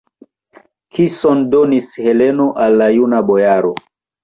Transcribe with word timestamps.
Kison 0.97 1.43
donis 1.51 1.93
Heleno 2.07 2.49
al 2.65 2.81
la 2.83 2.91
juna 2.99 3.23
bojaro! 3.31 3.75